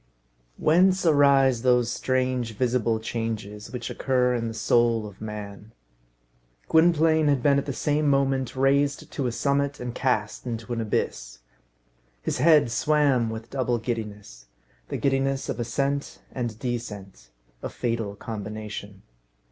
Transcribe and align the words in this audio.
Whence 0.57 1.05
arise 1.05 1.61
those 1.61 1.91
strange, 1.91 2.55
visible 2.57 2.99
changes 2.99 3.69
which 3.69 3.91
occur 3.91 4.33
in 4.33 4.47
the 4.47 4.53
soul 4.55 5.05
of 5.05 5.21
man? 5.21 5.73
Gwynplaine 6.67 7.27
had 7.27 7.43
been 7.43 7.59
at 7.59 7.67
the 7.67 7.71
same 7.71 8.07
moment 8.09 8.55
raised 8.55 9.11
to 9.11 9.27
a 9.27 9.31
summit 9.31 9.79
and 9.79 9.93
cast 9.93 10.47
into 10.47 10.73
an 10.73 10.81
abyss. 10.81 11.37
His 12.19 12.39
head 12.39 12.71
swam 12.71 13.29
with 13.29 13.51
double 13.51 13.77
giddiness 13.77 14.47
the 14.89 14.97
giddiness 14.97 15.49
of 15.49 15.59
ascent 15.59 16.17
and 16.31 16.57
descent. 16.57 17.29
A 17.61 17.69
fatal 17.69 18.15
combination. 18.15 19.03